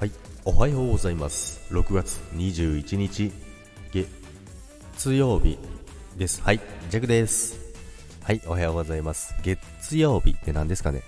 [0.00, 0.12] はい。
[0.46, 1.60] おはようございます。
[1.74, 3.30] 6月21日
[3.92, 5.58] 月曜日
[6.16, 6.40] です。
[6.40, 6.60] はい。
[6.88, 7.58] ジャクです。
[8.22, 8.40] はい。
[8.46, 9.34] おはようございます。
[9.42, 11.02] 月曜日って何ですかね？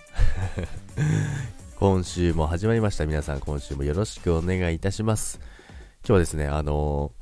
[1.81, 3.07] 今週も始まりました。
[3.07, 5.41] 皆さん今週もよろしくお願いいたします。
[6.01, 7.13] 今日はですねあの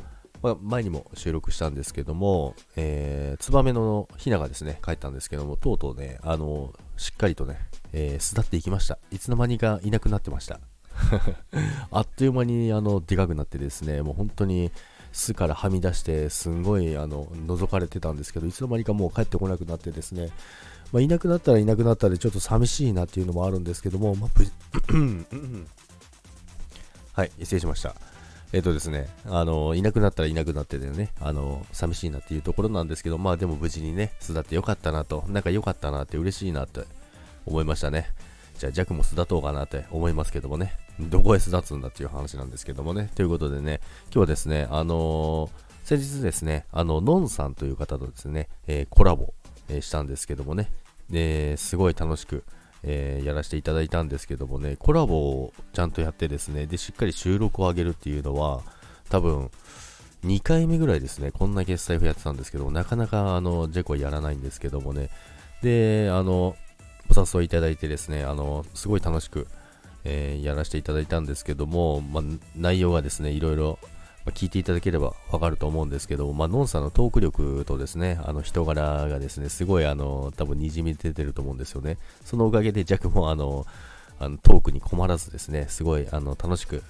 [0.42, 7.60] まあ、前にも収録したんですけども、えー、ツバメのヒナがですね、帰ったんですけども、とうとうね、あのしっかりとね、
[7.92, 8.98] えー、巣立っていきました。
[9.12, 10.58] いつの間にかいなくなってました。
[11.90, 14.70] あっという間にあのでかくなってですね、もう本当に
[15.12, 20.30] 巣からはみ出して、すんごいあの覗かれてたんですけど、いつの間にかもう帰ってこなくなってですね、
[20.92, 24.30] まあ、いなくなったらいなくなったでちょっと寂しいなっていうのもあるんですけども、まあ、
[27.12, 27.94] はい、失礼しました。
[28.52, 36.80] えっ、とですね、あの、いなくなったらいなくなってでね、あの、寂しいなっていうところなんですけど、まあでも無事にね、巣立ってよかったなと、なんか良かったなって嬉しいなって
[37.46, 38.10] 思いましたね。
[38.60, 45.50] じゃあ、弱も巣立とうかなって思いますけどもね、どこへ巣立つんだっていう話なんですけどもね、ということでね、今日はですね、あのー、
[45.82, 49.32] 先日ですね、あの、のんさんという方とですね、えー、コラボ、
[49.70, 50.70] え、したんですけどもね、
[51.08, 52.44] ですごい楽しく、
[52.82, 58.60] えー、やらせていただいたんですけどもね、コラボをちゃんとやってですね、で、しっかり収録を上げるっていうのは、
[59.08, 59.50] 多分、
[60.24, 65.08] 2回目ぐらいですね、こんな決済をやってたんですけどなかなか、あの、ジェコやらないんですけどもね、
[65.62, 66.56] で、あの、
[67.10, 69.46] お誘いいただいてですね、あの、すごい楽しく、
[70.04, 72.24] えー、やらせていただいたんですけども、まあ、
[72.56, 73.78] 内容がですね、いろいろ、
[74.24, 81.98] ま聞いていただければわかると思うんですけど、まあ、ノンさんのトーク力とですね、あの人柄がですね、すごいあの、多分にじみ出てると思うんですよね。
[82.24, 83.66] そのおかげで、ジャックもあの、
[84.18, 86.82] あのトークに困らずですね、すごいあの楽しく、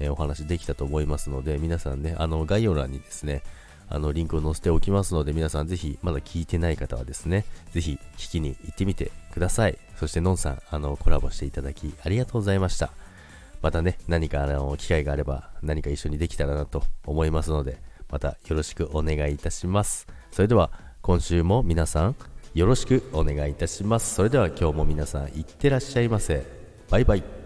[0.00, 3.42] えー、お話できたと思いますので、皆さんね、あの概要欄にですね、
[3.90, 9.78] あのリンクを載せておきますので、皆さんぜひ、まだ聞いてない方はですね、ぜひ聞きに行ってみてください。
[9.96, 12.90] そして、のんさん、あの、コラボしていただき、ありがとうございました。
[13.62, 17.78] またね、何かあの機会があれば何か一緒にできたらなと思いますので、
[18.10, 20.06] またよろしくお願いいたします。
[20.30, 20.70] それでは
[21.02, 22.16] 今週も皆さん
[22.54, 24.14] よろしくお願いいたします。
[24.14, 26.44] それでは今日も皆さんいってらっしゃいませ。
[26.90, 27.37] バイバイ。